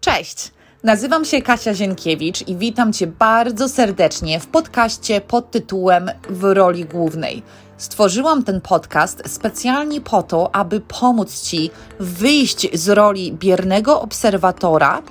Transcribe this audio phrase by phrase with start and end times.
[0.00, 0.52] Cześć!
[0.84, 6.84] Nazywam się Kasia Zienkiewicz i witam Cię bardzo serdecznie w podcaście pod tytułem W roli
[6.84, 7.42] głównej.
[7.76, 15.02] Stworzyłam ten podcast specjalnie po to, aby pomóc Ci wyjść z roli biernego obserwatora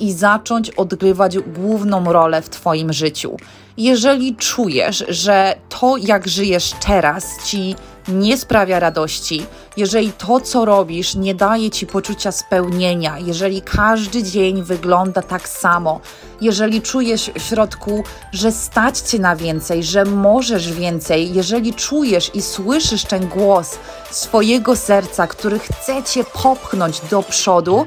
[0.00, 3.36] i zacząć odgrywać główną rolę w Twoim życiu.
[3.76, 7.74] Jeżeli czujesz, że to, jak żyjesz teraz, ci
[8.08, 9.46] nie sprawia radości,
[9.76, 16.00] jeżeli to, co robisz, nie daje ci poczucia spełnienia, jeżeli każdy dzień wygląda tak samo,
[16.40, 22.42] jeżeli czujesz w środku, że stać cię na więcej, że możesz więcej, jeżeli czujesz i
[22.42, 23.78] słyszysz ten głos
[24.10, 27.86] swojego serca, który chce cię popchnąć do przodu,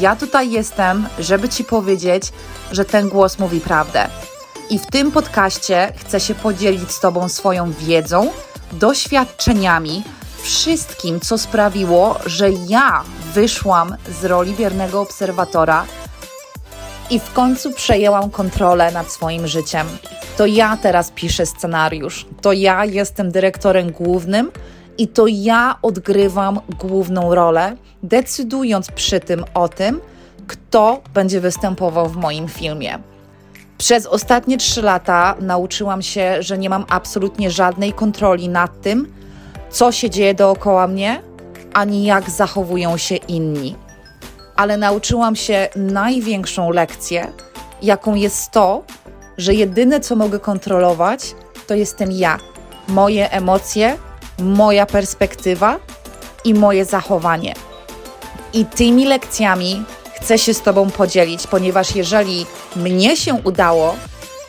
[0.00, 2.22] ja tutaj jestem, żeby Ci powiedzieć,
[2.72, 4.08] że ten głos mówi prawdę.
[4.70, 8.30] I w tym podcaście chcę się podzielić z Tobą swoją wiedzą,
[8.72, 10.02] doświadczeniami,
[10.46, 13.02] wszystkim, co sprawiło, że ja
[13.34, 15.84] wyszłam z roli biernego obserwatora
[17.10, 19.86] i w końcu przejęłam kontrolę nad swoim życiem.
[20.36, 24.50] To ja teraz piszę scenariusz, to ja jestem dyrektorem głównym
[24.98, 30.00] i to ja odgrywam główną rolę, decydując przy tym o tym,
[30.46, 32.98] kto będzie występował w moim filmie.
[33.78, 39.12] Przez ostatnie trzy lata nauczyłam się, że nie mam absolutnie żadnej kontroli nad tym,
[39.76, 41.22] co się dzieje dookoła mnie,
[41.72, 43.76] ani jak zachowują się inni.
[44.56, 47.32] Ale nauczyłam się największą lekcję,
[47.82, 48.82] jaką jest to,
[49.38, 51.34] że jedyne co mogę kontrolować,
[51.66, 52.38] to jestem ja,
[52.88, 53.98] moje emocje,
[54.38, 55.78] moja perspektywa
[56.44, 57.54] i moje zachowanie.
[58.52, 63.94] I tymi lekcjami chcę się z Tobą podzielić, ponieważ jeżeli mnie się udało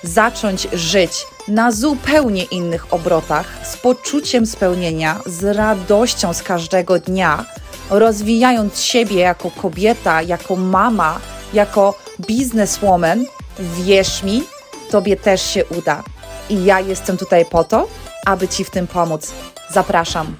[0.03, 7.45] zacząć żyć na zupełnie innych obrotach, z poczuciem spełnienia, z radością z każdego dnia,
[7.89, 11.20] rozwijając siebie jako kobieta, jako mama,
[11.54, 13.26] jako bizneswoman,
[13.59, 14.44] wierz mi,
[14.92, 16.04] Tobie też się uda.
[16.50, 17.88] I ja jestem tutaj po to,
[18.26, 19.32] aby Ci w tym pomóc.
[19.70, 20.36] Zapraszam.